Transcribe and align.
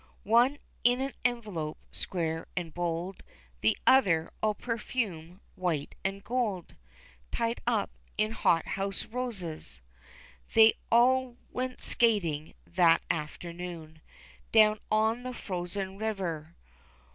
One 0.23 0.57
in 0.83 0.99
an 0.99 1.13
envelope 1.23 1.77
square 1.91 2.47
and 2.57 2.73
bold, 2.73 3.21
The 3.61 3.77
other 3.85 4.31
all 4.41 4.55
perfume, 4.55 5.41
white 5.53 5.93
and 6.03 6.23
gold, 6.23 6.75
Tied 7.31 7.61
up 7.67 7.91
in 8.17 8.31
hot 8.31 8.69
house 8.69 9.05
roses. 9.05 9.83
They 10.55 10.73
all 10.91 11.37
went 11.51 11.83
skating 11.83 12.55
that 12.65 13.03
afternoon 13.11 14.01
Down 14.51 14.79
on 14.91 15.21
the 15.21 15.35
frozen 15.35 15.99
river. 15.99 16.55